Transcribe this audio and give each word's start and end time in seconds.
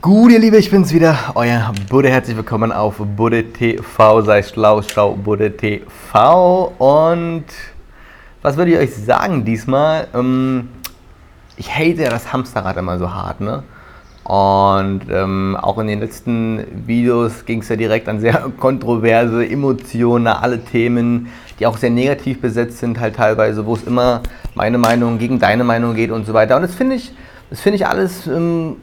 Gut, 0.00 0.32
ihr 0.32 0.40
Liebe, 0.40 0.56
ich 0.56 0.72
bin's 0.72 0.92
wieder, 0.92 1.16
euer 1.36 1.72
Budde. 1.88 2.08
Herzlich 2.08 2.36
willkommen 2.36 2.72
auf 2.72 2.96
Budde 2.96 3.52
TV. 3.52 4.22
Sei 4.22 4.42
schlau, 4.42 4.82
schau 4.82 5.12
Budde 5.12 5.56
TV. 5.56 6.72
Und 6.78 7.44
was 8.42 8.56
würde 8.56 8.72
ich 8.72 8.78
euch 8.78 8.96
sagen 8.96 9.44
diesmal? 9.44 10.08
Ähm, 10.14 10.70
ich 11.56 11.72
hate 11.72 12.02
ja 12.02 12.10
das 12.10 12.32
Hamsterrad 12.32 12.76
immer 12.76 12.98
so 12.98 13.14
hart, 13.14 13.40
ne? 13.40 13.62
Und 14.24 15.02
ähm, 15.12 15.56
auch 15.56 15.78
in 15.78 15.86
den 15.86 16.00
letzten 16.00 16.64
Videos 16.88 17.44
ging 17.44 17.60
es 17.60 17.68
ja 17.68 17.76
direkt 17.76 18.08
an 18.08 18.18
sehr 18.18 18.50
kontroverse, 18.58 19.48
emotionale 19.48 20.58
Themen, 20.58 21.28
die 21.60 21.66
auch 21.66 21.76
sehr 21.76 21.90
negativ 21.90 22.40
besetzt 22.40 22.78
sind, 22.78 22.98
halt 22.98 23.14
teilweise, 23.14 23.64
wo 23.64 23.74
es 23.74 23.84
immer 23.84 24.24
meine 24.56 24.78
Meinung 24.78 25.18
gegen 25.18 25.38
deine 25.38 25.62
Meinung 25.62 25.94
geht 25.94 26.10
und 26.10 26.26
so 26.26 26.34
weiter. 26.34 26.56
Und 26.56 26.62
das 26.62 26.74
finde 26.74 26.96
ich 26.96 27.12
das 27.50 27.60
finde 27.60 27.76
ich 27.76 27.86
alles 27.86 28.26
ähm, 28.26 28.76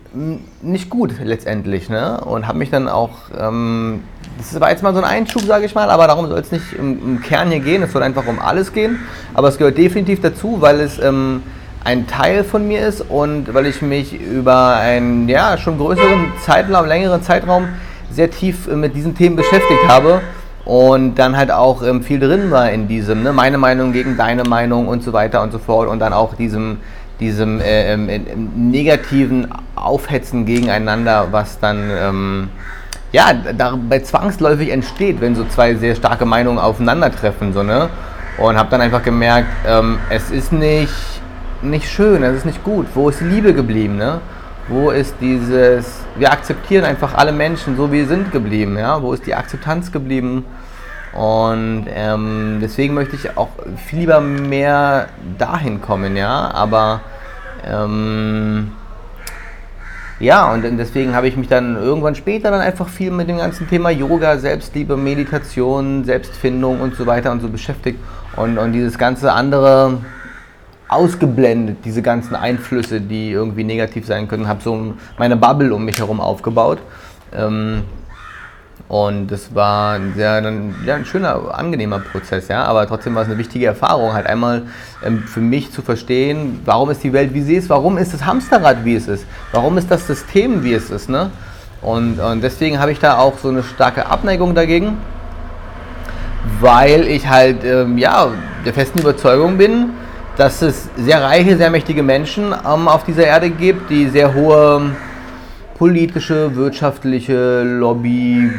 nicht 0.61 0.89
gut 0.89 1.13
letztendlich. 1.23 1.89
Ne? 1.89 2.19
Und 2.21 2.47
habe 2.47 2.57
mich 2.57 2.71
dann 2.71 2.87
auch, 2.87 3.11
ähm, 3.39 4.01
das 4.37 4.59
war 4.59 4.71
jetzt 4.71 4.81
mal 4.81 4.93
so 4.93 4.99
ein 4.99 5.05
Einschub, 5.05 5.43
sage 5.43 5.65
ich 5.65 5.75
mal, 5.75 5.89
aber 5.89 6.07
darum 6.07 6.27
soll 6.27 6.39
es 6.39 6.51
nicht 6.51 6.73
im, 6.73 6.99
im, 6.99 7.21
Kern 7.21 7.49
hier 7.51 7.59
gehen. 7.59 7.83
Es 7.83 7.91
soll 7.91 8.01
einfach 8.01 8.25
um 8.25 8.39
alles 8.39 8.73
gehen. 8.73 8.99
Aber 9.35 9.49
es 9.49 9.57
gehört 9.57 9.77
definitiv 9.77 10.19
dazu, 10.21 10.57
weil 10.61 10.79
es 10.79 10.97
ähm, 10.97 11.43
ein 11.83 12.07
Teil 12.07 12.43
von 12.43 12.67
mir 12.67 12.87
ist 12.87 13.01
und 13.01 13.53
weil 13.53 13.67
ich 13.67 13.83
mich 13.83 14.19
über 14.19 14.77
einen 14.77 15.29
ja, 15.29 15.57
schon 15.57 15.77
größeren 15.77 16.31
Zeitraum, 16.43 16.87
längeren 16.87 17.21
Zeitraum 17.21 17.67
sehr 18.11 18.31
tief 18.31 18.67
äh, 18.67 18.75
mit 18.75 18.95
diesen 18.95 19.15
Themen 19.15 19.35
beschäftigt 19.35 19.87
habe 19.87 20.21
und 20.65 21.15
dann 21.15 21.37
halt 21.37 21.51
auch 21.51 21.83
ähm, 21.83 22.01
viel 22.01 22.19
drin 22.19 22.49
war 22.49 22.71
in 22.71 22.87
diesem, 22.87 23.21
ne, 23.21 23.31
meine 23.31 23.59
Meinung 23.59 23.93
gegen 23.93 24.17
deine 24.17 24.43
Meinung 24.43 24.87
und 24.87 25.03
so 25.03 25.13
weiter 25.13 25.43
und 25.43 25.51
so 25.51 25.59
fort 25.59 25.87
und 25.87 25.99
dann 25.99 26.11
auch 26.11 26.33
diesem 26.33 26.77
diesem 27.19 27.59
äh, 27.59 27.93
ähm, 27.93 28.09
äh, 28.09 28.19
negativen 28.55 29.47
Aufhetzen 29.75 30.45
gegeneinander, 30.45 31.27
was 31.31 31.59
dann 31.59 31.89
ähm, 31.91 32.49
ja, 33.11 33.33
dabei 33.33 33.99
zwangsläufig 33.99 34.69
entsteht, 34.69 35.21
wenn 35.21 35.35
so 35.35 35.45
zwei 35.45 35.75
sehr 35.75 35.95
starke 35.95 36.25
Meinungen 36.25 36.59
aufeinandertreffen. 36.59 37.53
So, 37.53 37.63
ne? 37.63 37.89
Und 38.37 38.57
habe 38.57 38.69
dann 38.69 38.81
einfach 38.81 39.03
gemerkt, 39.03 39.47
ähm, 39.65 39.99
es 40.09 40.31
ist 40.31 40.51
nicht, 40.51 40.93
nicht 41.61 41.89
schön, 41.89 42.23
es 42.23 42.37
ist 42.37 42.45
nicht 42.45 42.63
gut. 42.63 42.87
Wo 42.93 43.09
ist 43.09 43.21
die 43.21 43.25
Liebe 43.25 43.53
geblieben? 43.53 43.95
Ne? 43.95 44.19
Wo 44.67 44.89
ist 44.89 45.15
dieses, 45.21 46.01
wir 46.17 46.31
akzeptieren 46.31 46.83
einfach 46.83 47.13
alle 47.13 47.31
Menschen 47.31 47.77
so, 47.77 47.91
wie 47.91 48.01
sie 48.01 48.07
sind 48.07 48.31
geblieben? 48.33 48.77
Ja? 48.77 49.01
Wo 49.01 49.13
ist 49.13 49.25
die 49.25 49.33
Akzeptanz 49.33 49.91
geblieben? 49.91 50.43
Und 51.15 51.85
ähm, 51.93 52.59
deswegen 52.61 52.93
möchte 52.93 53.15
ich 53.15 53.37
auch 53.37 53.49
viel 53.87 53.99
lieber 53.99 54.19
mehr 54.19 55.07
dahin 55.37 55.81
kommen, 55.81 56.17
ja. 56.17 56.51
Aber 56.51 57.01
ähm, 57.65 58.73
ja, 60.19 60.53
und 60.53 60.63
deswegen 60.77 61.15
habe 61.15 61.27
ich 61.27 61.37
mich 61.37 61.47
dann 61.47 61.77
irgendwann 61.77 62.15
später 62.15 62.51
dann 62.51 62.61
einfach 62.61 62.89
viel 62.89 63.11
mit 63.11 63.29
dem 63.29 63.37
ganzen 63.37 63.67
Thema 63.69 63.89
Yoga, 63.89 64.37
Selbstliebe, 64.37 64.97
Meditation, 64.97 66.03
Selbstfindung 66.03 66.81
und 66.81 66.95
so 66.95 67.05
weiter 67.05 67.31
und 67.31 67.41
so 67.41 67.49
beschäftigt. 67.49 67.99
Und, 68.35 68.57
und 68.57 68.73
dieses 68.73 68.97
ganze 68.97 69.31
andere 69.31 69.97
ausgeblendet, 70.87 71.77
diese 71.83 72.01
ganzen 72.01 72.35
Einflüsse, 72.35 73.01
die 73.01 73.31
irgendwie 73.31 73.63
negativ 73.63 74.05
sein 74.05 74.27
können, 74.27 74.47
habe 74.47 74.61
so 74.61 74.93
meine 75.17 75.35
Bubble 75.35 75.73
um 75.73 75.83
mich 75.85 75.97
herum 75.97 76.19
aufgebaut. 76.19 76.79
Ähm, 77.33 77.83
und 78.87 79.27
das 79.27 79.55
war 79.55 79.93
ein 79.93 80.13
sehr 80.15 80.41
ja, 80.85 80.95
ein 80.95 81.05
schöner, 81.05 81.57
angenehmer 81.57 81.99
Prozess, 81.99 82.47
ja. 82.49 82.63
Aber 82.65 82.87
trotzdem 82.87 83.15
war 83.15 83.23
es 83.23 83.27
eine 83.27 83.37
wichtige 83.37 83.65
Erfahrung, 83.65 84.13
halt 84.13 84.27
einmal 84.27 84.63
ähm, 85.03 85.23
für 85.23 85.39
mich 85.39 85.71
zu 85.71 85.81
verstehen, 85.81 86.61
warum 86.65 86.91
ist 86.91 87.03
die 87.03 87.11
Welt, 87.11 87.33
wie 87.33 87.41
sie 87.41 87.55
ist, 87.55 87.69
warum 87.69 87.97
ist 87.97 88.13
das 88.13 88.25
Hamsterrad, 88.25 88.85
wie 88.85 88.95
es 88.95 89.07
ist, 89.07 89.25
warum 89.51 89.77
ist 89.77 89.89
das 89.89 90.05
System, 90.05 90.63
wie 90.63 90.73
es 90.73 90.91
ist, 90.91 91.09
ne? 91.09 91.31
Und, 91.81 92.19
und 92.19 92.41
deswegen 92.41 92.79
habe 92.79 92.91
ich 92.91 92.99
da 92.99 93.17
auch 93.17 93.37
so 93.39 93.49
eine 93.49 93.63
starke 93.63 94.05
Abneigung 94.05 94.55
dagegen, 94.55 94.97
weil 96.59 97.07
ich 97.07 97.27
halt, 97.27 97.63
ähm, 97.63 97.97
ja, 97.97 98.27
der 98.65 98.73
festen 98.73 98.99
Überzeugung 98.99 99.57
bin, 99.57 99.91
dass 100.37 100.61
es 100.61 100.89
sehr 100.97 101.23
reiche, 101.23 101.57
sehr 101.57 101.69
mächtige 101.69 102.03
Menschen 102.03 102.53
ähm, 102.53 102.87
auf 102.87 103.03
dieser 103.03 103.25
Erde 103.25 103.49
gibt, 103.49 103.89
die 103.89 104.09
sehr 104.09 104.33
hohe 104.33 104.91
politische, 105.75 106.55
wirtschaftliche 106.55 107.63
Lobby, 107.63 108.49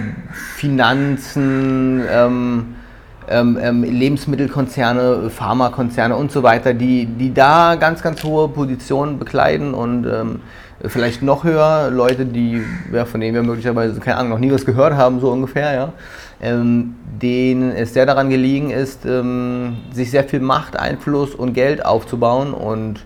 Finanzen, 0.54 2.02
ähm, 2.10 2.76
ähm, 3.28 3.58
ähm, 3.60 3.82
Lebensmittelkonzerne, 3.82 5.30
Pharmakonzerne 5.30 6.14
und 6.14 6.30
so 6.30 6.42
weiter, 6.42 6.74
die, 6.74 7.06
die 7.06 7.34
da 7.34 7.74
ganz, 7.74 8.02
ganz 8.02 8.22
hohe 8.22 8.48
Positionen 8.48 9.18
bekleiden 9.18 9.74
und 9.74 10.06
ähm, 10.06 10.40
vielleicht 10.84 11.22
noch 11.22 11.42
höher, 11.42 11.90
Leute, 11.90 12.26
die, 12.26 12.62
ja, 12.92 13.04
von 13.06 13.20
denen 13.20 13.34
wir 13.34 13.42
möglicherweise, 13.42 13.98
keine 13.98 14.18
Ahnung, 14.18 14.30
noch 14.30 14.38
nie 14.38 14.52
was 14.52 14.64
gehört 14.64 14.94
haben, 14.94 15.18
so 15.18 15.32
ungefähr, 15.32 15.74
ja, 15.74 15.92
ähm, 16.40 16.96
denen 17.20 17.72
es 17.72 17.94
sehr 17.94 18.04
daran 18.04 18.28
gelegen 18.28 18.70
ist, 18.70 19.06
ähm, 19.06 19.78
sich 19.90 20.10
sehr 20.10 20.24
viel 20.24 20.40
Macht, 20.40 20.78
Einfluss 20.78 21.34
und 21.34 21.54
Geld 21.54 21.84
aufzubauen 21.84 22.52
und 22.52 23.00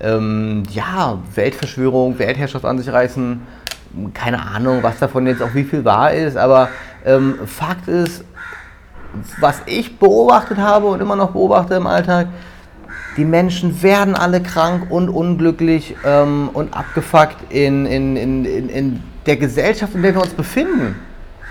ähm, 0.00 0.62
ja, 0.70 1.18
Weltverschwörung, 1.34 2.18
Weltherrschaft 2.18 2.64
an 2.64 2.78
sich 2.78 2.92
reißen. 2.92 3.40
Keine 4.14 4.42
Ahnung, 4.42 4.82
was 4.82 4.98
davon 4.98 5.26
jetzt 5.26 5.42
auch 5.42 5.54
wie 5.54 5.64
viel 5.64 5.84
wahr 5.84 6.12
ist, 6.12 6.36
aber 6.36 6.68
ähm, 7.04 7.38
Fakt 7.46 7.88
ist, 7.88 8.24
was 9.40 9.62
ich 9.66 9.98
beobachtet 9.98 10.58
habe 10.58 10.86
und 10.86 11.00
immer 11.00 11.16
noch 11.16 11.30
beobachte 11.30 11.74
im 11.74 11.86
Alltag, 11.86 12.28
die 13.16 13.24
Menschen 13.24 13.82
werden 13.82 14.14
alle 14.14 14.42
krank 14.42 14.90
und 14.90 15.08
unglücklich 15.08 15.96
ähm, 16.04 16.50
und 16.52 16.74
abgefuckt 16.74 17.50
in, 17.50 17.86
in, 17.86 18.16
in, 18.16 18.44
in, 18.68 19.02
der 19.26 19.36
Gesellschaft, 19.36 19.94
in 19.94 20.02
der 20.02 20.14
wir 20.14 20.22
uns 20.22 20.34
befinden. 20.34 20.96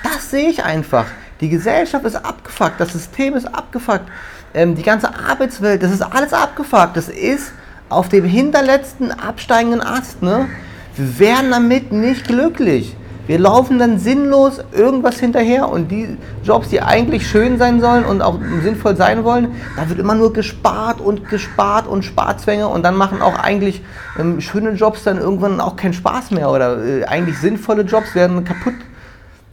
Das 0.03 0.31
sehe 0.31 0.49
ich 0.49 0.63
einfach. 0.63 1.05
Die 1.41 1.49
Gesellschaft 1.49 2.05
ist 2.05 2.15
abgefuckt, 2.15 2.79
das 2.79 2.93
System 2.93 3.35
ist 3.35 3.45
abgefuckt, 3.45 4.05
ähm, 4.53 4.75
die 4.75 4.81
ganze 4.81 5.09
Arbeitswelt, 5.13 5.83
das 5.83 5.91
ist 5.91 6.01
alles 6.01 6.33
abgefuckt. 6.33 6.95
Das 6.95 7.09
ist 7.09 7.51
auf 7.89 8.09
dem 8.09 8.25
hinterletzten 8.25 9.11
absteigenden 9.11 9.81
Ast. 9.81 10.21
Ne? 10.21 10.47
Wir 10.95 11.19
werden 11.19 11.51
damit 11.51 11.91
nicht 11.91 12.27
glücklich. 12.27 12.95
Wir 13.27 13.39
laufen 13.39 13.77
dann 13.77 13.99
sinnlos 13.99 14.61
irgendwas 14.71 15.19
hinterher 15.19 15.67
und 15.67 15.91
die 15.91 16.17
Jobs, 16.43 16.69
die 16.69 16.81
eigentlich 16.81 17.27
schön 17.27 17.57
sein 17.57 17.81
sollen 17.81 18.05
und 18.05 18.21
auch 18.21 18.39
sinnvoll 18.63 18.95
sein 18.95 19.25
wollen, 19.25 19.49
da 19.75 19.89
wird 19.89 19.99
immer 19.99 20.15
nur 20.15 20.31
gespart 20.31 21.01
und 21.01 21.27
gespart 21.27 21.87
und 21.87 22.05
Sparzwänge 22.05 22.69
und 22.69 22.83
dann 22.83 22.95
machen 22.95 23.21
auch 23.21 23.37
eigentlich 23.37 23.83
ähm, 24.17 24.39
schöne 24.39 24.71
Jobs 24.71 25.03
dann 25.03 25.17
irgendwann 25.17 25.59
auch 25.59 25.75
keinen 25.75 25.93
Spaß 25.93 26.31
mehr 26.31 26.49
oder 26.49 26.81
äh, 26.81 27.03
eigentlich 27.03 27.37
sinnvolle 27.37 27.81
Jobs 27.81 28.15
werden 28.15 28.45
kaputt 28.45 28.75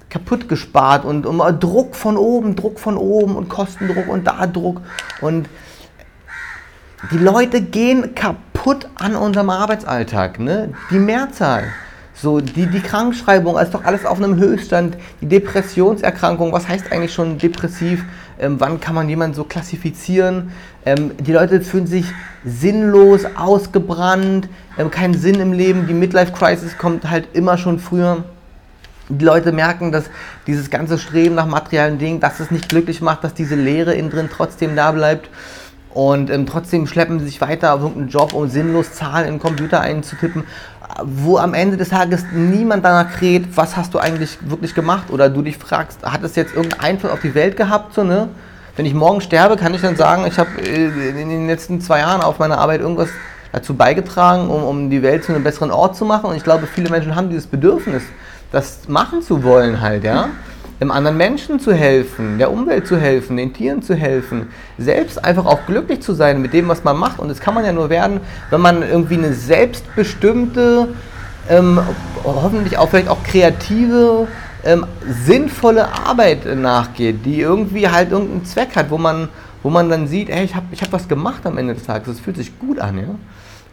kaputt 0.09 0.49
gespart 0.49 1.05
und 1.05 1.27
um, 1.27 1.43
Druck 1.59 1.97
von 1.97 2.17
oben, 2.17 2.55
Druck 2.55 2.79
von 2.79 2.97
oben 2.97 3.35
und 3.35 3.49
Kostendruck 3.49 4.07
und 4.07 4.25
da 4.29 4.47
Druck 4.47 4.81
und 5.21 5.49
die 7.11 7.19
Leute 7.19 7.61
gehen 7.61 8.15
kaputt 8.15 8.89
an 8.95 9.15
unserem 9.17 9.51
Arbeitsalltag, 9.51 10.39
ne? 10.41 10.73
Die 10.91 10.99
Mehrzahl. 10.99 11.65
So, 12.17 12.41
die, 12.41 12.67
die 12.67 12.81
Krankschreibung 12.81 13.59
ist 13.59 13.75
doch 13.75 13.85
alles 13.85 14.07
auf 14.07 14.19
einem 14.19 14.37
Höchststand. 14.37 14.97
Die 15.21 15.27
Depressionserkrankung, 15.27 16.53
was 16.53 16.69
heißt 16.69 16.93
eigentlich 16.93 17.13
schon 17.13 17.39
depressiv? 17.39 18.05
Ähm, 18.39 18.57
wann 18.61 18.81
kann 18.81 18.95
man 18.95 19.09
jemanden 19.09 19.35
so 19.35 19.45
klassifizieren? 19.45 20.53
Ähm, 20.87 21.11
die 21.19 21.33
Leute 21.33 21.61
fühlen 21.61 21.89
sich 21.89 22.07
sinnlos, 22.45 23.27
ausgebrannt, 23.37 24.49
ähm, 24.79 24.91
keinen 24.91 25.15
Sinn 25.15 25.41
im 25.41 25.53
Leben. 25.53 25.89
Die 25.89 25.95
Midlife-Crisis 25.95 26.79
kommt 26.79 27.11
halt 27.11 27.29
immer 27.33 27.59
schon 27.59 27.81
früher. 27.81 28.25
Die 29.09 29.25
Leute 29.25 29.53
merken, 29.53 29.93
dass 29.93 30.05
dieses 30.47 30.71
ganze 30.71 30.99
Streben 30.99 31.35
nach 31.35 31.47
materialen 31.47 31.99
Dingen, 31.99 32.21
dass 32.21 32.41
es 32.41 32.51
nicht 32.51 32.69
glücklich 32.69 33.03
macht, 33.03 33.25
dass 33.25 33.35
diese 33.35 33.57
Leere 33.57 33.93
innen 33.93 34.11
drin 34.11 34.31
trotzdem 34.33 34.77
da 34.77 34.93
bleibt. 34.93 35.29
Und 35.95 36.29
ähm, 36.29 36.45
trotzdem 36.45 36.89
schleppen 36.89 37.21
sie 37.21 37.27
sich 37.27 37.41
weiter 37.41 37.73
auf 37.73 37.81
irgendeinen 37.81 38.09
Job, 38.09 38.35
um 38.35 38.49
sinnlos 38.49 38.93
Zahlen 38.93 39.27
den 39.27 39.39
Computer 39.39 39.81
einzutippen, 39.81 40.43
wo 41.05 41.39
am 41.39 41.55
Ende 41.55 41.77
des 41.77 41.91
Tages 41.91 42.25
niemand 42.33 42.85
danach 42.85 43.13
kräht, 43.13 43.57
was 43.57 43.77
hast 43.77 43.95
du 43.95 43.99
eigentlich 43.99 44.39
wirklich 44.43 44.75
gemacht? 44.75 45.11
Oder 45.11 45.31
du 45.31 45.43
dich 45.43 45.57
fragst, 45.57 46.03
hat 46.03 46.25
es 46.25 46.35
jetzt 46.35 46.55
irgendeinen 46.55 46.81
Einfluss 46.81 47.13
auf 47.13 47.21
die 47.21 47.35
Welt 47.35 47.57
gehabt? 47.57 47.95
So, 47.95 48.03
ne? 48.03 48.29
Wenn 48.77 48.87
ich 48.87 48.95
morgen 48.95 49.21
sterbe, 49.21 49.57
kann 49.57 49.73
ich 49.73 49.83
dann 49.83 49.95
sagen, 49.95 50.27
ich 50.27 50.37
habe 50.37 50.51
äh, 50.61 51.21
in 51.21 51.29
den 51.29 51.47
letzten 51.47 51.81
zwei 51.81 52.01
Jahren 52.01 52.23
auf 52.23 52.41
meiner 52.41 52.59
Arbeit 52.59 52.81
irgendwas 52.81 53.09
dazu 53.53 53.75
beigetragen, 53.75 54.51
um, 54.51 54.65
um 54.65 54.91
die 54.91 55.01
Welt 55.03 55.23
zu 55.23 55.33
einem 55.33 55.45
besseren 55.45 55.71
Ort 55.71 55.97
zu 55.97 56.05
machen. 56.05 56.27
Und 56.27 56.37
ich 56.37 56.43
glaube, 56.43 56.67
viele 56.67 56.91
Menschen 56.91 57.15
haben 57.15 57.29
dieses 57.29 57.47
Bedürfnis, 57.47 58.03
das 58.51 58.89
machen 58.89 59.23
zu 59.23 59.45
wollen 59.45 59.81
halt, 59.81 60.03
ja 60.03 60.29
dem 60.81 60.91
anderen 60.91 61.17
Menschen 61.17 61.61
zu 61.61 61.73
helfen, 61.73 62.39
der 62.39 62.53
Umwelt 62.53 62.87
zu 62.87 62.97
helfen, 62.97 63.37
den 63.37 63.53
Tieren 63.53 63.83
zu 63.83 63.95
helfen, 63.95 64.49
selbst 64.79 65.25
einfach 65.25 65.47
auch 65.47 65.67
glücklich 65.67 66.01
zu 66.01 66.15
sein 66.15 66.43
mit 66.43 66.53
dem, 66.53 66.69
was 66.69 66.85
man 66.85 66.97
macht. 66.97 67.19
Und 67.19 67.29
das 67.29 67.41
kann 67.41 67.55
man 67.55 67.65
ja 67.65 67.73
nur 67.73 67.91
werden, 67.91 68.21
wenn 68.51 68.61
man 68.61 68.83
irgendwie 68.83 69.15
eine 69.15 69.33
selbstbestimmte, 69.33 70.89
ähm, 71.49 71.81
hoffentlich 72.25 72.77
auch 72.79 72.89
vielleicht 72.89 73.09
auch 73.09 73.23
kreative, 73.23 74.27
ähm, 74.65 74.87
sinnvolle 75.25 75.93
Arbeit 75.93 76.47
nachgeht, 76.57 77.25
die 77.25 77.41
irgendwie 77.41 77.89
halt 77.89 78.11
irgendeinen 78.11 78.45
Zweck 78.45 78.75
hat, 78.77 78.91
wo 78.91 78.99
man, 78.99 79.29
wo 79.63 79.71
man 79.71 79.89
dann 79.89 80.07
sieht, 80.07 80.31
ey, 80.31 80.45
ich 80.45 80.55
habe 80.55 80.67
ich 80.73 80.83
hab 80.83 80.93
was 80.93 81.07
gemacht 81.07 81.47
am 81.47 81.59
Ende 81.59 81.75
des 81.75 81.85
Tages, 81.85 82.09
das 82.09 82.21
fühlt 82.21 82.37
sich 82.37 82.59
gut 82.59 82.79
an, 82.79 82.99
ja. 82.99 83.15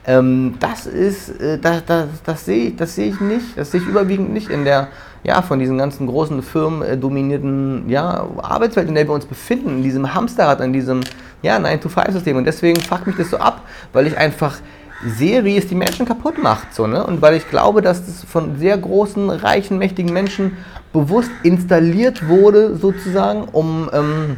Ähm, 0.04 0.56
das 0.59 0.88
ist, 0.88 1.30
äh, 1.39 1.59
das, 1.59 1.86
das, 1.86 2.07
das 2.25 2.45
sehe 2.45 2.69
ich, 2.69 2.89
sehe 2.89 3.09
ich 3.09 3.19
nicht, 3.21 3.45
das 3.56 3.71
sehe 3.71 3.81
ich 3.81 3.88
überwiegend 3.88 4.33
nicht 4.33 4.50
in 4.50 4.65
der, 4.65 4.88
ja, 5.23 5.41
von 5.41 5.59
diesen 5.59 5.77
ganzen 5.77 6.07
großen 6.07 6.41
Firmen 6.41 6.81
äh, 6.81 6.97
dominierten, 6.97 7.89
ja, 7.89 8.27
Arbeitswelt, 8.41 8.88
in 8.88 8.95
der 8.95 9.07
wir 9.07 9.13
uns 9.13 9.25
befinden, 9.25 9.77
in 9.77 9.83
diesem 9.83 10.13
Hamsterrad, 10.13 10.62
in 10.62 10.73
diesem, 10.73 11.01
ja, 11.41 11.57
9-to-5-System. 11.57 12.38
Und 12.38 12.45
deswegen 12.45 12.81
fuckt 12.81 13.07
mich 13.07 13.18
das 13.18 13.29
so 13.29 13.38
ab, 13.38 13.62
weil 13.94 14.07
ich 14.07 14.18
einfach 14.18 14.57
sehe, 15.06 15.44
wie 15.44 15.57
es 15.57 15.68
die 15.68 15.75
Menschen 15.75 16.06
kaputt 16.06 16.41
macht, 16.41 16.73
so, 16.73 16.88
ne? 16.88 17.06
Und 17.06 17.21
weil 17.21 17.35
ich 17.35 17.50
glaube, 17.50 17.81
dass 17.81 18.06
das 18.06 18.23
von 18.23 18.57
sehr 18.57 18.77
großen, 18.77 19.29
reichen, 19.29 19.77
mächtigen 19.77 20.13
Menschen 20.13 20.57
bewusst 20.94 21.31
installiert 21.44 22.27
wurde, 22.27 22.75
sozusagen, 22.75 23.45
um, 23.45 23.89
ähm, 23.94 24.38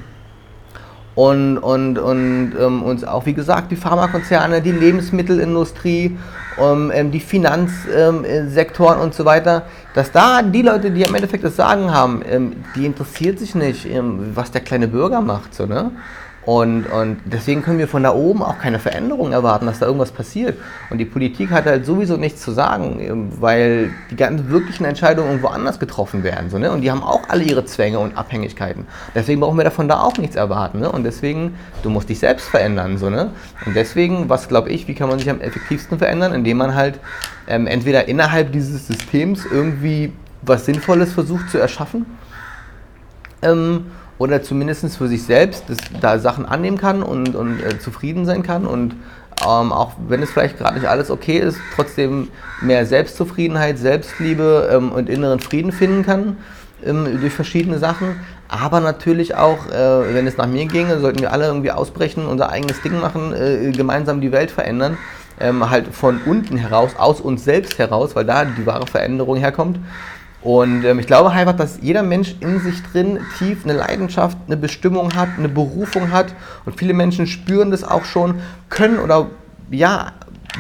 und, 1.16 1.58
und, 1.60 2.00
und 2.00 2.54
ähm, 2.60 2.84
uns 2.84 3.04
auch, 3.04 3.26
wie 3.26 3.34
gesagt, 3.34 3.72
die 3.72 3.76
Pharmakonzerne, 3.76 4.62
die 4.62 4.72
Lebensmittelindustrie, 4.72 6.18
ähm, 6.60 6.92
ähm 6.94 7.12
die 7.12 7.20
Finanzsektoren 7.20 9.00
und 9.00 9.14
so 9.14 9.24
weiter, 9.26 9.64
dass 9.94 10.12
da 10.12 10.42
die 10.42 10.64
Leute, 10.64 10.90
die 10.90 11.04
im 11.04 11.14
Endeffekt 11.14 11.44
das 11.44 11.56
Sagen 11.56 11.94
haben, 11.94 12.24
ähm, 12.28 12.64
die 12.76 12.86
interessiert 12.86 13.38
sich 13.38 13.54
nicht, 13.54 13.86
ähm, 13.86 14.32
was 14.34 14.52
der 14.52 14.62
kleine 14.62 14.88
Bürger 14.88 15.22
macht. 15.22 15.54
So, 15.54 15.66
ne? 15.68 15.92
Und, 16.46 16.86
und 16.88 17.20
deswegen 17.26 17.62
können 17.62 17.80
wir 17.80 17.88
von 17.88 18.04
da 18.04 18.14
oben 18.14 18.44
auch 18.44 18.60
keine 18.60 18.78
Veränderung 18.78 19.32
erwarten, 19.32 19.66
dass 19.66 19.80
da 19.80 19.86
irgendwas 19.86 20.12
passiert. 20.12 20.58
Und 20.90 20.98
die 20.98 21.06
Politik 21.06 21.52
hat 21.52 21.66
halt 21.66 21.86
sowieso 21.86 22.18
nichts 22.18 22.42
zu 22.42 22.52
sagen, 22.52 23.00
ähm, 23.00 23.32
weil 23.40 23.92
die 24.12 24.18
ganzen 24.18 24.50
wirklichen 24.50 24.84
Entscheidungen 24.84 25.30
irgendwo 25.30 25.48
anders 25.48 25.80
getroffen 25.80 26.24
werden. 26.24 26.50
So, 26.50 26.58
ne? 26.58 26.72
Und 26.72 26.82
die 26.82 26.92
haben 26.92 27.02
auch 27.02 27.30
alle 27.30 27.44
ihre 27.44 27.64
Zwänge 27.64 28.00
und 28.00 28.18
Abhängigkeiten. 28.18 28.86
Deswegen 29.16 29.40
brauchen 29.40 29.58
wir 29.58 29.64
davon 29.64 29.88
da 29.88 30.02
auch 30.02 30.18
nichts 30.18 30.36
erwarten. 30.36 30.80
Ne? 30.80 30.92
Und 30.92 31.04
deswegen, 31.04 31.56
du 31.82 31.90
musst 31.90 32.10
dich 32.10 32.20
selbst 32.20 32.50
verändern. 32.50 32.98
So, 32.98 33.10
ne? 33.10 33.32
Und 33.66 33.76
deswegen, 33.76 34.28
was 34.28 34.50
glaube 34.50 34.70
ich, 34.70 34.88
wie 34.90 34.96
kann 34.96 35.08
man 35.08 35.20
sich 35.20 35.30
am 35.30 35.40
effektivsten 35.40 35.98
verändern? 35.98 36.34
Indem 36.34 36.58
man 36.58 36.76
halt 36.76 37.00
ähm, 37.48 37.68
entweder 37.68 38.10
innerhalb 38.10 38.52
dieses 38.52 38.88
Systems 38.88 39.46
irgendwie 39.50 40.12
was 40.42 40.66
Sinnvolles 40.66 41.14
versucht 41.14 41.50
zu 41.50 41.58
erschaffen. 41.58 42.06
Ähm, 43.42 43.86
oder 44.24 44.42
zumindest 44.42 44.96
für 44.96 45.10
sich 45.10 45.24
selbst 45.24 45.66
das, 45.68 45.78
da 46.00 46.18
Sachen 46.18 46.46
annehmen 46.46 46.78
kann 46.78 47.04
und, 47.04 47.36
und 47.36 47.62
äh, 47.62 47.78
zufrieden 47.78 48.26
sein 48.26 48.42
kann 48.42 48.66
und 48.66 48.96
ähm, 49.46 49.74
auch 49.74 49.92
wenn 50.08 50.24
es 50.24 50.32
vielleicht 50.32 50.58
gerade 50.58 50.76
nicht 50.76 50.88
alles 50.88 51.12
okay 51.12 51.40
ist, 51.40 51.58
trotzdem 51.76 52.30
mehr 52.62 52.86
Selbstzufriedenheit, 52.86 53.78
Selbstliebe 53.78 54.70
ähm, 54.72 54.94
und 54.94 55.10
inneren 55.10 55.42
Frieden 55.42 55.74
finden 55.74 56.04
kann 56.04 56.38
ähm, 56.86 57.20
durch 57.20 57.34
verschiedene 57.34 57.80
Sachen. 57.80 58.16
Aber 58.48 58.80
natürlich 58.80 59.36
auch, 59.36 59.68
äh, 59.68 60.14
wenn 60.14 60.26
es 60.26 60.38
nach 60.38 60.48
mir 60.48 60.68
ginge, 60.68 61.00
sollten 61.00 61.20
wir 61.20 61.34
alle 61.34 61.48
irgendwie 61.48 61.72
ausbrechen, 61.72 62.26
unser 62.26 62.50
eigenes 62.50 62.82
Ding 62.82 63.02
machen, 63.02 63.34
äh, 63.34 63.72
gemeinsam 63.72 64.22
die 64.22 64.32
Welt 64.32 64.52
verändern. 64.52 64.98
Ähm, 65.40 65.70
halt 65.70 65.88
von 65.88 66.22
unten 66.26 66.56
heraus, 66.56 66.92
aus 66.98 67.20
uns 67.20 67.44
selbst 67.44 67.78
heraus, 67.78 68.16
weil 68.16 68.24
da 68.24 68.46
die 68.46 68.66
wahre 68.66 68.88
Veränderung 68.88 69.36
herkommt. 69.36 69.80
Und 70.44 70.84
ähm, 70.84 71.00
ich 71.00 71.08
glaube 71.08 71.32
einfach, 71.32 71.56
dass 71.56 71.80
jeder 71.82 72.04
Mensch 72.04 72.36
in 72.42 72.60
sich 72.60 72.84
drin 72.84 73.20
tief 73.38 73.64
eine 73.64 73.74
Leidenschaft, 73.74 74.38
eine 74.48 74.58
Bestimmung 74.58 75.16
hat, 75.16 75.30
eine 75.38 75.50
Berufung 75.50 76.12
hat. 76.12 76.36
Und 76.66 76.78
viele 76.78 76.94
Menschen 76.94 77.28
spüren 77.28 77.72
das 77.72 77.84
auch 77.84 78.04
schon, 78.04 78.42
können 78.70 79.00
oder 79.00 79.28
ja, 79.72 80.12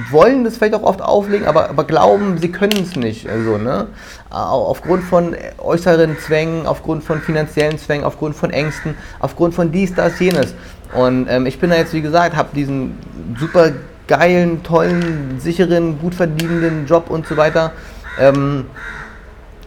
wollen 0.09 0.44
das 0.44 0.57
vielleicht 0.57 0.74
auch 0.74 0.83
oft 0.83 1.01
auflegen, 1.01 1.45
aber, 1.47 1.69
aber 1.69 1.83
glauben, 1.83 2.38
sie 2.38 2.50
können 2.50 2.81
es 2.81 2.95
nicht. 2.95 3.30
Also, 3.30 3.57
ne? 3.57 3.88
Aufgrund 4.30 5.03
von 5.03 5.35
äußeren 5.59 6.18
Zwängen, 6.18 6.65
aufgrund 6.65 7.03
von 7.03 7.21
finanziellen 7.21 7.77
Zwängen, 7.77 8.03
aufgrund 8.03 8.35
von 8.35 8.50
Ängsten, 8.50 8.95
aufgrund 9.19 9.53
von 9.53 9.71
dies, 9.71 9.94
das, 9.94 10.19
jenes. 10.19 10.56
Und 10.94 11.27
ähm, 11.30 11.45
ich 11.45 11.59
bin 11.59 11.69
da 11.69 11.75
jetzt, 11.75 11.94
wie 11.94 12.01
gesagt, 12.01 12.35
habe 12.35 12.50
diesen 12.56 12.97
super 13.38 13.71
geilen, 14.07 14.63
tollen, 14.63 15.39
sicheren, 15.39 16.00
gut 16.00 16.15
verdienenden 16.15 16.88
Job 16.88 17.09
und 17.09 17.27
so 17.27 17.38
weiter. 17.38 17.71
Ähm, 18.19 18.65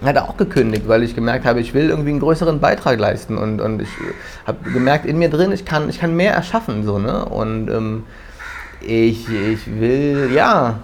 hat 0.04 0.19
auch 0.19 0.37
gekündigt, 0.37 0.88
weil 0.88 1.02
ich 1.02 1.14
gemerkt 1.14 1.46
habe, 1.46 1.60
ich 1.60 1.72
will 1.72 1.88
irgendwie 1.88 2.10
einen 2.10 2.20
größeren 2.20 2.60
Beitrag 2.60 2.98
leisten 2.98 3.38
und, 3.38 3.60
und 3.60 3.81
ich 3.82 3.88
habe 4.46 4.70
gemerkt 4.70 5.06
in 5.06 5.19
mir 5.19 5.31
drin, 5.31 5.52
ich 5.52 5.64
kann, 5.64 5.88
ich 5.88 5.98
kann 5.98 6.14
mehr 6.14 6.34
erschaffen 6.34 6.84
so, 6.84 6.98
ne? 6.98 7.25
Und 7.25 7.70
ähm, 7.70 8.04
ich, 8.81 9.28
ich 9.28 9.81
will, 9.81 10.31
ja, 10.34 10.81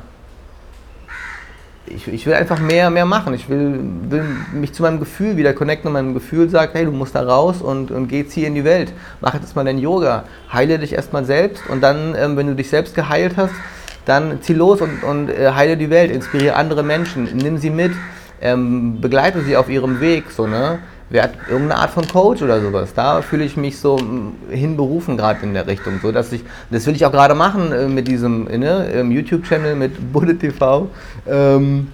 ich, 1.87 2.09
ich 2.09 2.26
will 2.26 2.35
einfach 2.35 2.59
mehr, 2.59 2.91
mehr 2.91 3.05
machen. 3.05 3.35
Ich 3.35 3.49
will, 3.49 3.81
will 4.09 4.25
mich 4.53 4.73
zu 4.73 4.82
meinem 4.82 4.99
Gefühl 4.99 5.37
wieder 5.37 5.53
connecten 5.53 5.88
und 5.88 5.93
meinem 5.93 6.15
Gefühl 6.15 6.49
sagt, 6.49 6.75
hey, 6.75 6.85
du 6.85 6.93
musst 6.93 7.15
da 7.15 7.23
raus 7.23 7.61
und, 7.61 7.91
und 7.91 8.08
geh 8.08 8.20
jetzt 8.20 8.32
hier 8.32 8.47
in 8.47 8.55
die 8.55 8.65
Welt. 8.65 8.93
Mach 9.20 9.35
jetzt 9.35 9.55
mal 9.56 9.65
dein 9.65 9.79
Yoga. 9.79 10.25
Heile 10.53 10.79
dich 10.79 10.94
erstmal 10.94 11.25
selbst 11.25 11.69
und 11.69 11.82
dann, 11.82 12.15
ähm, 12.17 12.37
wenn 12.37 12.47
du 12.47 12.55
dich 12.55 12.70
selbst 12.70 12.94
geheilt 12.94 13.37
hast, 13.37 13.55
dann 14.05 14.41
zieh 14.43 14.55
los 14.55 14.81
und, 14.81 15.05
und 15.05 15.29
äh, 15.29 15.53
heile 15.53 15.76
die 15.76 15.91
Welt, 15.91 16.11
inspiriere 16.11 16.56
andere 16.56 16.82
Menschen, 16.82 17.29
nimm 17.37 17.58
sie 17.58 17.70
mit 17.70 17.93
ähm, 18.43 19.00
begleite 19.00 19.43
sie 19.43 19.56
auf 19.56 19.71
ihrem 19.71 20.00
Weg, 20.00 20.31
so, 20.31 20.47
ne? 20.47 20.81
Wer 21.11 21.25
hat 21.25 21.33
irgendeine 21.49 21.81
Art 21.81 21.91
von 21.91 22.09
Coach 22.09 22.41
oder 22.41 22.61
sowas. 22.62 22.94
Da 22.94 23.21
fühle 23.21 23.44
ich 23.44 23.59
mich 23.59 23.79
so 23.79 23.99
mm, 23.99 24.50
hinberufen 24.50 25.19
gerade 25.19 25.41
in 25.43 25.53
der 25.53 25.67
Richtung, 25.67 26.00
so 26.00 26.11
dass 26.11 26.33
ich, 26.33 26.43
das 26.71 26.87
will 26.87 26.97
ich 26.97 27.05
auch 27.05 27.12
gerade 27.12 27.35
machen 27.35 27.71
äh, 27.71 27.87
mit 27.87 28.09
diesem 28.09 28.44
ne, 28.44 29.03
YouTube-Channel 29.03 29.75
mit 29.77 30.12
Budde 30.12 30.39
TV, 30.39 30.89
ähm, 31.27 31.89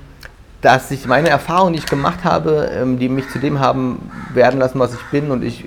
dass 0.60 0.90
ich 0.90 1.06
meine 1.06 1.28
Erfahrungen, 1.28 1.72
die 1.72 1.80
ich 1.80 1.86
gemacht 1.86 2.24
habe, 2.24 2.70
ähm, 2.72 2.98
die 2.98 3.08
mich 3.08 3.28
zu 3.30 3.38
dem 3.38 3.58
haben 3.58 4.10
werden 4.34 4.60
lassen, 4.60 4.78
was 4.78 4.94
ich 4.94 5.02
bin 5.10 5.30
und 5.30 5.44
ich 5.44 5.64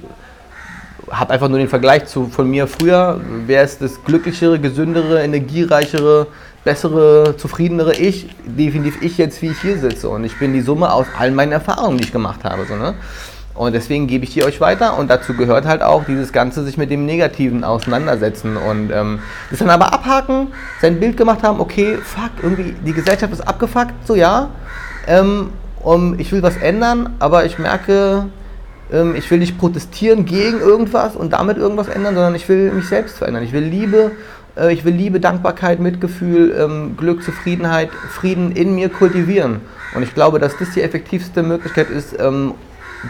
habe 1.09 1.33
einfach 1.33 1.49
nur 1.49 1.59
den 1.59 1.67
Vergleich 1.67 2.05
zu 2.05 2.27
von 2.27 2.49
mir 2.49 2.67
früher, 2.67 3.19
wer 3.45 3.63
ist 3.63 3.81
das 3.81 4.03
glücklichere, 4.03 4.59
gesündere, 4.59 5.21
energiereichere, 5.21 6.27
bessere, 6.63 7.35
zufriedenere 7.37 7.95
Ich, 7.95 8.27
definitiv 8.45 9.01
ich 9.01 9.17
jetzt, 9.17 9.41
wie 9.41 9.47
ich 9.47 9.61
hier 9.61 9.77
sitze. 9.77 10.09
Und 10.09 10.23
ich 10.23 10.37
bin 10.37 10.53
die 10.53 10.61
Summe 10.61 10.93
aus 10.93 11.07
all 11.17 11.31
meinen 11.31 11.51
Erfahrungen, 11.51 11.97
die 11.97 12.05
ich 12.05 12.11
gemacht 12.11 12.43
habe. 12.43 12.65
So, 12.65 12.75
ne? 12.75 12.95
Und 13.53 13.73
deswegen 13.73 14.07
gebe 14.07 14.23
ich 14.23 14.33
die 14.33 14.43
euch 14.43 14.61
weiter 14.61 14.97
und 14.97 15.09
dazu 15.09 15.33
gehört 15.33 15.65
halt 15.65 15.81
auch 15.81 16.05
dieses 16.05 16.31
Ganze, 16.31 16.63
sich 16.63 16.77
mit 16.77 16.89
dem 16.89 17.05
Negativen 17.05 17.63
auseinandersetzen 17.63 18.55
und 18.55 18.91
ähm, 18.91 19.19
das 19.49 19.59
dann 19.59 19.69
aber 19.69 19.93
abhaken, 19.93 20.47
sein 20.81 20.99
Bild 20.99 21.17
gemacht 21.17 21.43
haben, 21.43 21.59
okay, 21.59 21.97
fuck, 21.97 22.31
irgendwie 22.41 22.73
die 22.85 22.93
Gesellschaft 22.93 23.33
ist 23.33 23.41
abgefuckt, 23.41 23.93
so 24.05 24.15
ja, 24.15 24.49
ähm, 25.05 25.49
um, 25.81 26.17
ich 26.17 26.31
will 26.31 26.41
was 26.41 26.57
ändern, 26.57 27.15
aber 27.19 27.45
ich 27.45 27.59
merke, 27.59 28.27
ähm, 28.91 29.15
ich 29.15 29.29
will 29.29 29.39
nicht 29.39 29.57
protestieren 29.57 30.25
gegen 30.25 30.59
irgendwas 30.59 31.15
und 31.15 31.33
damit 31.33 31.57
irgendwas 31.57 31.87
ändern, 31.87 32.15
sondern 32.15 32.35
ich 32.35 32.47
will 32.47 32.71
mich 32.71 32.87
selbst 32.87 33.17
verändern. 33.17 33.43
Ich 33.43 33.51
will 33.51 33.63
Liebe 33.63 34.11
ich 34.71 34.83
will 34.83 34.93
Liebe, 34.93 35.19
Dankbarkeit, 35.19 35.79
Mitgefühl, 35.79 36.55
ähm, 36.59 36.97
Glück, 36.97 37.23
Zufriedenheit, 37.23 37.89
Frieden 37.91 38.51
in 38.51 38.75
mir 38.75 38.89
kultivieren. 38.89 39.61
Und 39.95 40.03
ich 40.03 40.13
glaube, 40.13 40.39
dass 40.39 40.57
das 40.57 40.71
die 40.71 40.81
effektivste 40.81 41.43
Möglichkeit 41.43 41.89
ist, 41.89 42.19
ähm, 42.19 42.53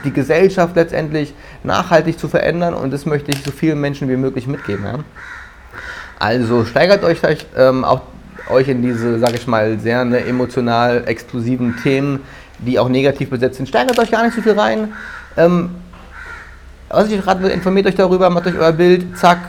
die 0.05 0.11
Gesellschaft 0.11 0.75
letztendlich 0.75 1.33
nachhaltig 1.63 2.17
zu 2.17 2.27
verändern. 2.27 2.73
Und 2.73 2.91
das 2.91 3.05
möchte 3.05 3.31
ich 3.31 3.43
so 3.43 3.51
vielen 3.51 3.81
Menschen 3.81 4.09
wie 4.09 4.15
möglich 4.15 4.47
mitgeben. 4.47 4.85
Ja? 4.85 4.99
Also 6.19 6.65
steigert 6.65 7.03
euch 7.03 7.19
ähm, 7.57 7.83
auch 7.83 8.01
euch 8.49 8.67
in 8.67 8.81
diese, 8.81 9.19
sag 9.19 9.33
ich 9.33 9.47
mal, 9.47 9.79
sehr 9.79 10.03
ne, 10.05 10.25
emotional 10.25 11.03
explosiven 11.05 11.77
Themen, 11.81 12.19
die 12.59 12.79
auch 12.79 12.89
negativ 12.89 13.29
besetzt 13.29 13.57
sind. 13.57 13.69
Steigert 13.69 13.97
euch 13.99 14.11
gar 14.11 14.23
nicht 14.23 14.35
so 14.35 14.41
viel 14.41 14.59
rein. 14.59 14.93
Ähm, 15.37 15.71
was 16.89 17.09
ich 17.09 17.21
gerade 17.21 17.47
informiert 17.49 17.87
euch 17.87 17.95
darüber, 17.95 18.29
macht 18.29 18.47
euch 18.47 18.57
euer 18.57 18.73
Bild, 18.73 19.17
zack, 19.17 19.39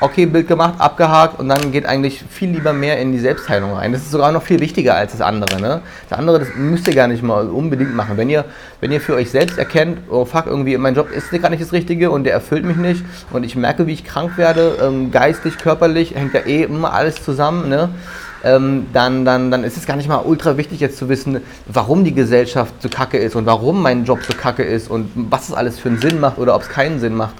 okay, 0.00 0.26
Bild 0.26 0.48
gemacht, 0.48 0.74
abgehakt 0.78 1.38
und 1.38 1.48
dann 1.48 1.72
geht 1.72 1.86
eigentlich 1.86 2.22
viel 2.28 2.50
lieber 2.50 2.72
mehr 2.72 2.98
in 2.98 3.12
die 3.12 3.18
Selbstheilung 3.18 3.72
rein. 3.72 3.92
Das 3.92 4.02
ist 4.02 4.10
sogar 4.10 4.32
noch 4.32 4.42
viel 4.42 4.60
wichtiger 4.60 4.94
als 4.94 5.12
das 5.12 5.20
andere. 5.20 5.60
Ne? 5.60 5.80
Das 6.08 6.18
andere, 6.18 6.38
das 6.38 6.48
müsst 6.54 6.86
ihr 6.88 6.94
gar 6.94 7.08
nicht 7.08 7.22
mal 7.22 7.48
unbedingt 7.48 7.94
machen. 7.94 8.16
Wenn 8.16 8.28
ihr, 8.28 8.44
wenn 8.80 8.92
ihr 8.92 9.00
für 9.00 9.14
euch 9.14 9.30
selbst 9.30 9.58
erkennt, 9.58 9.98
oh 10.10 10.24
fuck, 10.24 10.46
irgendwie 10.46 10.76
mein 10.76 10.94
Job 10.94 11.10
ist 11.10 11.30
gar 11.40 11.50
nicht 11.50 11.62
das 11.62 11.72
Richtige 11.72 12.10
und 12.10 12.24
der 12.24 12.34
erfüllt 12.34 12.64
mich 12.64 12.76
nicht 12.76 13.04
und 13.32 13.44
ich 13.44 13.56
merke, 13.56 13.86
wie 13.86 13.92
ich 13.92 14.04
krank 14.04 14.36
werde, 14.36 14.76
ähm, 14.82 15.10
geistig, 15.10 15.58
körperlich, 15.58 16.14
hängt 16.14 16.34
ja 16.34 16.40
eh 16.40 16.62
immer 16.64 16.92
alles 16.92 17.22
zusammen, 17.22 17.68
ne? 17.68 17.90
Ähm, 18.44 18.86
dann, 18.92 19.24
dann, 19.24 19.50
dann 19.50 19.64
ist 19.64 19.76
es 19.76 19.86
gar 19.86 19.96
nicht 19.96 20.08
mal 20.08 20.18
ultra 20.18 20.56
wichtig 20.56 20.78
jetzt 20.78 20.98
zu 20.98 21.08
wissen, 21.08 21.40
warum 21.66 22.04
die 22.04 22.14
Gesellschaft 22.14 22.74
so 22.80 22.88
kacke 22.88 23.16
ist 23.18 23.34
und 23.34 23.46
warum 23.46 23.82
mein 23.82 24.04
Job 24.04 24.20
so 24.22 24.34
kacke 24.34 24.62
ist 24.62 24.88
und 24.88 25.10
was 25.14 25.48
es 25.48 25.54
alles 25.54 25.80
für 25.80 25.88
einen 25.88 26.00
Sinn 26.00 26.20
macht 26.20 26.38
oder 26.38 26.54
ob 26.54 26.62
es 26.62 26.68
keinen 26.68 27.00
Sinn 27.00 27.14
macht 27.14 27.34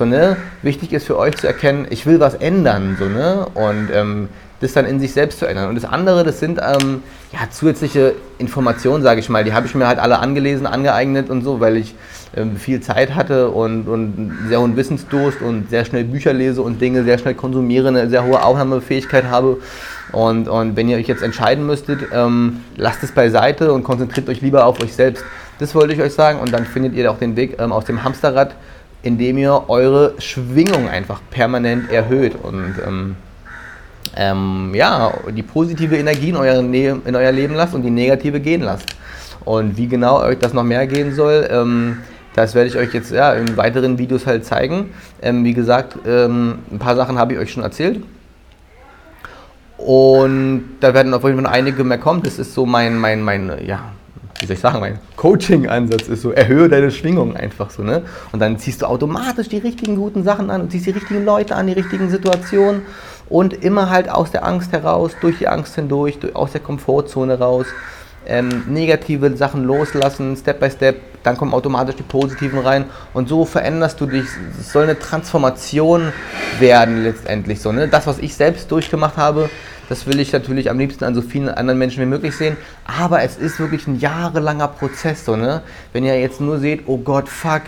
so, 0.00 0.06
ne? 0.06 0.38
Wichtig 0.62 0.94
ist 0.94 1.06
für 1.06 1.18
euch 1.18 1.36
zu 1.36 1.46
erkennen, 1.46 1.86
ich 1.90 2.06
will 2.06 2.20
was 2.20 2.34
ändern, 2.34 2.96
so, 2.98 3.04
ne? 3.04 3.46
Und 3.52 3.90
ähm, 3.92 4.28
das 4.60 4.72
dann 4.72 4.86
in 4.86 4.98
sich 4.98 5.12
selbst 5.12 5.38
zu 5.38 5.46
ändern. 5.46 5.68
Und 5.68 5.74
das 5.74 5.84
andere, 5.84 6.24
das 6.24 6.40
sind 6.40 6.58
ähm, 6.58 7.02
ja, 7.32 7.40
zusätzliche 7.50 8.14
Informationen, 8.38 9.02
sage 9.02 9.20
ich 9.20 9.28
mal. 9.28 9.44
Die 9.44 9.52
habe 9.52 9.66
ich 9.66 9.74
mir 9.74 9.86
halt 9.86 9.98
alle 9.98 10.18
angelesen, 10.18 10.66
angeeignet 10.66 11.28
und 11.28 11.42
so, 11.42 11.60
weil 11.60 11.76
ich 11.76 11.94
ähm, 12.34 12.56
viel 12.56 12.80
Zeit 12.80 13.14
hatte 13.14 13.50
und, 13.50 13.88
und 13.88 14.38
sehr 14.48 14.60
hohen 14.60 14.74
Wissensdurst 14.74 15.42
und 15.42 15.68
sehr 15.68 15.84
schnell 15.84 16.04
Bücher 16.04 16.32
lese 16.32 16.62
und 16.62 16.80
Dinge 16.80 17.04
sehr 17.04 17.18
schnell 17.18 17.34
konsumiere, 17.34 17.88
eine 17.88 18.08
sehr 18.08 18.24
hohe 18.24 18.42
Aufnahmefähigkeit 18.42 19.24
habe. 19.26 19.58
Und, 20.12 20.48
und 20.48 20.76
wenn 20.76 20.88
ihr 20.88 20.96
euch 20.96 21.08
jetzt 21.08 21.22
entscheiden 21.22 21.66
müsstet, 21.66 22.00
ähm, 22.10 22.60
lasst 22.76 23.02
es 23.02 23.12
beiseite 23.12 23.74
und 23.74 23.82
konzentriert 23.82 24.30
euch 24.30 24.40
lieber 24.40 24.64
auf 24.64 24.82
euch 24.82 24.94
selbst. 24.94 25.24
Das 25.58 25.74
wollte 25.74 25.92
ich 25.92 26.00
euch 26.00 26.14
sagen 26.14 26.38
und 26.38 26.52
dann 26.54 26.64
findet 26.64 26.94
ihr 26.94 27.10
auch 27.10 27.18
den 27.18 27.36
Weg 27.36 27.56
ähm, 27.60 27.70
aus 27.70 27.84
dem 27.84 28.02
Hamsterrad 28.02 28.54
indem 29.02 29.38
ihr 29.38 29.68
eure 29.68 30.14
Schwingung 30.18 30.88
einfach 30.88 31.20
permanent 31.30 31.90
erhöht. 31.90 32.34
Und 32.42 32.74
ähm, 32.86 33.16
ähm, 34.16 34.72
ja, 34.74 35.12
die 35.30 35.42
positive 35.42 35.96
Energie 35.96 36.30
in 36.30 36.36
euer, 36.36 36.62
ne 36.62 37.00
in 37.04 37.16
euer 37.16 37.32
Leben 37.32 37.54
lasst 37.54 37.74
und 37.74 37.82
die 37.82 37.90
negative 37.90 38.40
gehen 38.40 38.62
lasst. 38.62 38.94
Und 39.44 39.76
wie 39.76 39.86
genau 39.86 40.20
euch 40.20 40.38
das 40.38 40.52
noch 40.52 40.64
mehr 40.64 40.86
gehen 40.86 41.14
soll, 41.14 41.48
ähm, 41.50 41.98
das 42.34 42.54
werde 42.54 42.68
ich 42.68 42.76
euch 42.76 42.92
jetzt 42.92 43.10
ja, 43.10 43.32
in 43.32 43.56
weiteren 43.56 43.98
Videos 43.98 44.26
halt 44.26 44.44
zeigen. 44.44 44.90
Ähm, 45.22 45.44
wie 45.44 45.54
gesagt, 45.54 45.96
ähm, 46.06 46.58
ein 46.70 46.78
paar 46.78 46.96
Sachen 46.96 47.18
habe 47.18 47.32
ich 47.32 47.38
euch 47.38 47.52
schon 47.52 47.62
erzählt. 47.62 48.02
Und 49.78 50.76
da 50.80 50.92
werden 50.92 51.14
auf 51.14 51.24
jeden 51.24 51.42
Fall 51.42 51.52
einige 51.52 51.84
mehr 51.84 51.98
kommen. 51.98 52.22
Das 52.22 52.38
ist 52.38 52.52
so 52.52 52.66
mein, 52.66 52.98
mein, 52.98 53.22
mein, 53.22 53.50
ja, 53.64 53.92
wie 54.40 54.46
soll 54.46 54.54
ich 54.54 54.60
sagen, 54.60 54.80
mein 54.80 54.98
Coaching-Ansatz 55.16 56.08
ist 56.08 56.22
so, 56.22 56.32
erhöhe 56.32 56.68
deine 56.68 56.90
Schwingung 56.90 57.36
einfach 57.36 57.70
so, 57.70 57.82
ne? 57.82 58.02
Und 58.32 58.40
dann 58.40 58.58
ziehst 58.58 58.82
du 58.82 58.86
automatisch 58.86 59.48
die 59.48 59.58
richtigen 59.58 59.96
guten 59.96 60.24
Sachen 60.24 60.50
an 60.50 60.62
und 60.62 60.72
ziehst 60.72 60.86
die 60.86 60.90
richtigen 60.90 61.24
Leute 61.24 61.54
an, 61.56 61.66
die 61.66 61.74
richtigen 61.74 62.08
Situationen 62.08 62.82
und 63.28 63.52
immer 63.52 63.90
halt 63.90 64.10
aus 64.10 64.30
der 64.30 64.44
Angst 64.44 64.72
heraus, 64.72 65.12
durch 65.20 65.38
die 65.38 65.48
Angst 65.48 65.74
hindurch, 65.74 66.18
aus 66.34 66.52
der 66.52 66.60
Komfortzone 66.62 67.38
raus, 67.38 67.66
ähm, 68.26 68.64
negative 68.68 69.36
Sachen 69.36 69.64
loslassen, 69.64 70.36
Step 70.36 70.60
by 70.60 70.70
Step, 70.70 70.96
dann 71.22 71.36
kommen 71.36 71.52
automatisch 71.52 71.96
die 71.96 72.02
positiven 72.02 72.58
rein 72.60 72.84
und 73.12 73.28
so 73.28 73.44
veränderst 73.44 74.00
du 74.00 74.06
dich. 74.06 74.26
Es 74.58 74.72
soll 74.72 74.84
eine 74.84 74.98
Transformation 74.98 76.12
werden 76.58 77.02
letztendlich 77.04 77.60
so. 77.60 77.72
Ne? 77.72 77.88
Das, 77.88 78.06
was 78.06 78.18
ich 78.18 78.34
selbst 78.34 78.70
durchgemacht 78.70 79.16
habe, 79.16 79.50
das 79.90 80.06
will 80.06 80.20
ich 80.20 80.32
natürlich 80.32 80.70
am 80.70 80.78
liebsten 80.78 81.02
an 81.02 81.16
so 81.16 81.20
vielen 81.20 81.48
anderen 81.48 81.76
Menschen 81.76 82.00
wie 82.00 82.06
möglich 82.06 82.36
sehen. 82.36 82.56
Aber 82.84 83.22
es 83.22 83.36
ist 83.36 83.58
wirklich 83.58 83.88
ein 83.88 83.98
jahrelanger 83.98 84.68
Prozess. 84.68 85.24
So, 85.24 85.34
ne? 85.34 85.62
Wenn 85.92 86.04
ihr 86.04 86.18
jetzt 86.20 86.40
nur 86.40 86.60
seht, 86.60 86.84
oh 86.86 86.98
Gott, 86.98 87.28
fuck, 87.28 87.62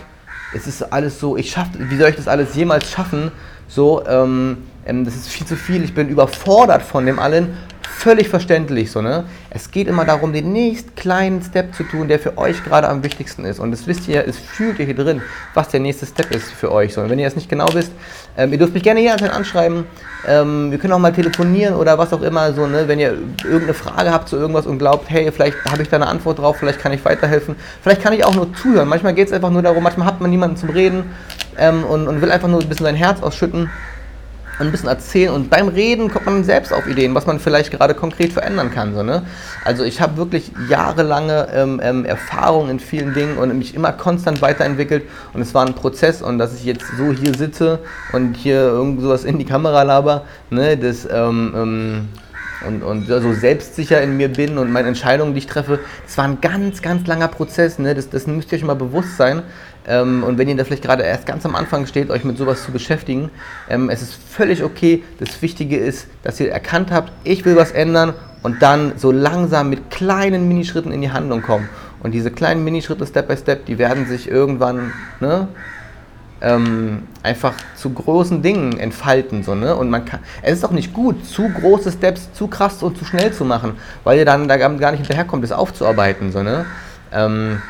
es 0.55 0.65
ist 0.65 0.93
alles 0.93 1.19
so, 1.19 1.35
ich 1.35 1.51
schaff, 1.51 1.67
wie 1.77 1.97
soll 1.97 2.11
ich 2.11 2.15
das 2.15 2.29
alles 2.29 2.55
jemals 2.55 2.89
schaffen? 2.89 3.33
So, 3.67 4.05
ähm, 4.07 4.59
ähm, 4.85 5.03
das 5.03 5.15
ist 5.15 5.27
viel 5.27 5.45
zu 5.45 5.57
viel, 5.57 5.83
ich 5.83 5.93
bin 5.93 6.07
überfordert 6.07 6.81
von 6.81 7.05
dem 7.05 7.19
allen. 7.19 7.57
Völlig 8.03 8.27
verständlich 8.27 8.91
so, 8.91 9.01
ne? 9.01 9.23
Es 9.49 9.71
geht 9.71 9.87
immer 9.87 10.03
darum, 10.03 10.33
den 10.33 10.51
nächsten 10.51 10.93
kleinen 10.93 11.41
Step 11.41 11.73
zu 11.73 11.83
tun, 11.83 12.09
der 12.09 12.19
für 12.19 12.37
euch 12.37 12.61
gerade 12.61 12.89
am 12.89 13.01
wichtigsten 13.01 13.45
ist. 13.45 13.61
Und 13.61 13.71
das 13.71 13.87
wisst 13.87 14.09
ihr, 14.09 14.27
es 14.27 14.37
fühlt 14.37 14.77
ihr 14.79 14.85
hier 14.85 14.95
drin, 14.95 15.21
was 15.53 15.69
der 15.69 15.79
nächste 15.79 16.05
Step 16.05 16.35
ist 16.35 16.51
für 16.51 16.69
euch. 16.69 16.93
So, 16.93 16.99
und 16.99 17.09
wenn 17.09 17.17
ihr 17.17 17.23
das 17.23 17.37
nicht 17.37 17.47
genau 17.47 17.69
wisst, 17.71 17.93
ähm, 18.37 18.51
ihr 18.51 18.57
dürft 18.57 18.73
mich 18.73 18.83
gerne 18.83 18.99
hier 18.99 19.13
anschreiben. 19.33 19.85
Ähm, 20.27 20.69
wir 20.69 20.79
können 20.79 20.91
auch 20.91 20.99
mal 20.99 21.13
telefonieren 21.13 21.75
oder 21.75 21.97
was 21.97 22.11
auch 22.11 22.23
immer, 22.23 22.51
so, 22.51 22.67
ne? 22.67 22.89
Wenn 22.89 22.99
ihr 22.99 23.17
irgendeine 23.45 23.73
Frage 23.73 24.11
habt 24.11 24.27
zu 24.27 24.35
irgendwas 24.35 24.65
und 24.65 24.79
glaubt, 24.79 25.09
hey, 25.09 25.31
vielleicht 25.31 25.63
habe 25.63 25.81
ich 25.81 25.87
da 25.87 25.95
eine 25.95 26.07
Antwort 26.07 26.39
drauf, 26.39 26.57
vielleicht 26.57 26.79
kann 26.79 26.91
ich 26.91 27.05
weiterhelfen. 27.05 27.55
Vielleicht 27.81 28.01
kann 28.01 28.11
ich 28.11 28.25
auch 28.25 28.35
nur 28.35 28.53
zuhören. 28.53 28.89
Manchmal 28.89 29.13
geht 29.13 29.27
es 29.27 29.33
einfach 29.33 29.49
nur 29.49 29.61
darum, 29.61 29.81
manchmal 29.81 30.07
hat 30.07 30.19
man 30.19 30.29
niemanden 30.29 30.57
zum 30.57 30.71
Reden 30.71 31.05
ähm, 31.57 31.85
und, 31.85 32.09
und 32.09 32.21
will 32.21 32.33
einfach 32.33 32.49
nur 32.49 32.59
ein 32.59 32.67
bisschen 32.67 32.85
sein 32.85 32.95
Herz 32.95 33.23
ausschütten 33.23 33.69
ein 34.59 34.71
bisschen 34.71 34.89
erzählen 34.89 35.33
und 35.33 35.49
beim 35.49 35.67
Reden 35.67 36.09
kommt 36.11 36.25
man 36.25 36.43
selbst 36.43 36.73
auf 36.73 36.87
Ideen, 36.87 37.15
was 37.15 37.25
man 37.25 37.39
vielleicht 37.39 37.71
gerade 37.71 37.93
konkret 37.93 38.33
verändern 38.33 38.71
kann. 38.71 38.93
So, 38.93 39.03
ne? 39.03 39.23
Also 39.65 39.83
ich 39.83 40.01
habe 40.01 40.17
wirklich 40.17 40.51
jahrelange 40.69 41.47
ähm, 41.53 41.81
ähm, 41.83 42.05
Erfahrung 42.05 42.69
in 42.69 42.79
vielen 42.79 43.13
Dingen 43.13 43.37
und 43.37 43.57
mich 43.57 43.75
immer 43.75 43.91
konstant 43.91 44.41
weiterentwickelt 44.41 45.03
und 45.33 45.41
es 45.41 45.53
war 45.53 45.65
ein 45.65 45.73
Prozess 45.73 46.21
und 46.21 46.37
dass 46.37 46.53
ich 46.53 46.65
jetzt 46.65 46.85
so 46.97 47.11
hier 47.11 47.33
sitze 47.35 47.79
und 48.11 48.35
hier 48.35 48.59
irgend 48.59 49.01
sowas 49.01 49.23
in 49.23 49.39
die 49.39 49.45
Kamera 49.45 49.83
laber, 49.83 50.25
ne, 50.49 50.77
das 50.77 51.07
ähm, 51.11 51.53
ähm 51.55 52.09
und, 52.65 52.81
und 52.81 53.07
so 53.07 53.33
selbstsicher 53.33 54.01
in 54.01 54.17
mir 54.17 54.29
bin 54.29 54.57
und 54.57 54.71
meine 54.71 54.87
Entscheidungen, 54.87 55.33
die 55.33 55.39
ich 55.39 55.47
treffe, 55.47 55.79
das 56.05 56.17
war 56.17 56.25
ein 56.25 56.39
ganz, 56.41 56.81
ganz 56.81 57.05
langer 57.07 57.27
Prozess. 57.27 57.79
Ne? 57.79 57.93
Das, 57.93 58.09
das 58.09 58.27
müsst 58.27 58.51
ihr 58.51 58.57
euch 58.57 58.63
mal 58.63 58.75
bewusst 58.75 59.17
sein. 59.17 59.43
Ähm, 59.87 60.23
und 60.23 60.37
wenn 60.37 60.47
ihr 60.47 60.55
da 60.55 60.63
vielleicht 60.63 60.83
gerade 60.83 61.03
erst 61.03 61.25
ganz 61.25 61.45
am 61.45 61.55
Anfang 61.55 61.85
steht, 61.85 62.09
euch 62.09 62.23
mit 62.23 62.37
sowas 62.37 62.63
zu 62.63 62.71
beschäftigen, 62.71 63.29
ähm, 63.69 63.89
es 63.89 64.01
ist 64.01 64.13
völlig 64.13 64.63
okay. 64.63 65.03
Das 65.19 65.41
Wichtige 65.41 65.77
ist, 65.77 66.07
dass 66.23 66.39
ihr 66.39 66.51
erkannt 66.51 66.91
habt, 66.91 67.11
ich 67.23 67.43
will 67.45 67.55
was 67.55 67.71
ändern 67.71 68.13
und 68.43 68.61
dann 68.61 68.93
so 68.97 69.11
langsam 69.11 69.69
mit 69.69 69.89
kleinen 69.89 70.47
Minischritten 70.47 70.91
in 70.91 71.01
die 71.01 71.11
Handlung 71.11 71.41
kommen. 71.41 71.69
Und 72.01 72.11
diese 72.11 72.31
kleinen 72.31 72.63
Minischritte, 72.63 73.05
Step 73.05 73.27
by 73.27 73.37
Step, 73.37 73.65
die 73.65 73.77
werden 73.77 74.05
sich 74.05 74.29
irgendwann 74.29 74.93
ne, 75.21 75.47
ähm, 76.41 77.03
einfach 77.23 77.53
zu 77.75 77.89
großen 77.89 78.41
Dingen 78.41 78.77
entfalten. 78.77 79.43
So, 79.43 79.55
ne? 79.55 79.75
Und 79.75 79.89
man 79.89 80.03
kann, 80.03 80.19
es 80.41 80.57
ist 80.57 80.65
auch 80.65 80.71
nicht 80.71 80.93
gut, 80.93 81.25
zu 81.25 81.47
große 81.49 81.91
Steps 81.93 82.33
zu 82.33 82.47
krass 82.47 82.83
und 82.83 82.97
zu 82.97 83.05
schnell 83.05 83.31
zu 83.31 83.45
machen, 83.45 83.77
weil 84.03 84.17
ihr 84.17 84.25
dann 84.25 84.47
da 84.47 84.57
gar 84.57 84.69
nicht 84.69 84.99
hinterherkommt, 84.99 85.43
das 85.43 85.53
aufzuarbeiten. 85.53 86.31
So, 86.33 86.43
ne? 86.43 86.65
Ähm, 87.13 87.61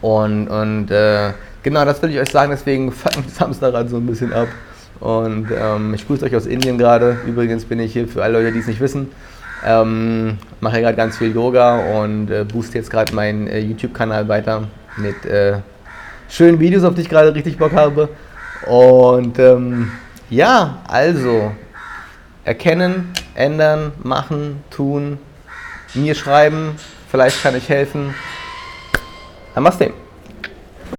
und 0.00 0.48
und 0.48 0.90
äh, 0.90 1.32
genau, 1.62 1.84
das 1.84 2.02
will 2.02 2.10
ich 2.10 2.18
euch 2.18 2.30
sagen, 2.30 2.50
deswegen 2.50 2.92
fuckt 2.92 3.16
mich 3.16 3.34
Samstag 3.34 3.88
so 3.88 3.96
ein 3.96 4.06
bisschen 4.06 4.32
ab. 4.32 4.48
Und 5.00 5.48
ähm, 5.50 5.94
ich 5.94 6.06
grüße 6.06 6.26
euch 6.26 6.36
aus 6.36 6.46
Indien 6.46 6.76
gerade. 6.76 7.16
Übrigens 7.26 7.64
bin 7.64 7.80
ich 7.80 7.92
hier 7.92 8.06
für 8.06 8.22
alle 8.22 8.38
Leute, 8.38 8.52
die 8.52 8.58
es 8.58 8.66
nicht 8.66 8.80
wissen. 8.80 9.10
Ähm, 9.64 10.38
mache 10.60 10.80
gerade 10.80 10.96
ganz 10.96 11.18
viel 11.18 11.34
Yoga 11.34 12.00
und 12.00 12.30
äh, 12.30 12.44
booste 12.44 12.78
jetzt 12.78 12.90
gerade 12.90 13.14
meinen 13.14 13.46
äh, 13.46 13.58
YouTube-Kanal 13.58 14.28
weiter 14.28 14.68
mit 14.96 15.24
äh, 15.26 15.58
schönen 16.28 16.60
Videos, 16.60 16.84
auf 16.84 16.94
die 16.94 17.02
ich 17.02 17.08
gerade 17.08 17.34
richtig 17.34 17.58
Bock 17.58 17.72
habe. 17.72 18.08
Und 18.66 19.38
ähm, 19.38 19.92
ja, 20.28 20.78
also 20.86 21.52
erkennen, 22.44 23.12
ändern, 23.34 23.92
machen, 24.02 24.62
tun, 24.70 25.18
mir 25.94 26.14
schreiben, 26.14 26.76
vielleicht 27.10 27.42
kann 27.42 27.56
ich 27.56 27.68
helfen. 27.68 28.14
Namaste. 29.54 29.92